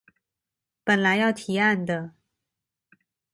[0.83, 2.15] 本來要提案的